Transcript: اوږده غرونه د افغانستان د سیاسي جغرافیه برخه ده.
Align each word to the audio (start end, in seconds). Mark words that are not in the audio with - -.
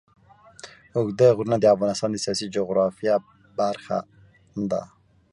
اوږده 0.97 1.27
غرونه 1.37 1.57
د 1.59 1.65
افغانستان 1.75 2.09
د 2.11 2.17
سیاسي 2.25 2.45
جغرافیه 2.55 3.15
برخه 3.59 3.97
ده. 4.71 4.81